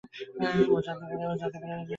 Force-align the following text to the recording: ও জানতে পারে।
ও 0.71 0.77
জানতে 0.85 1.13
পারে। 1.61 1.83